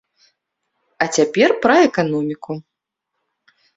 А 1.05 1.07
цяпер 1.17 1.49
пра 1.65 1.75
эканоміку. 1.89 2.53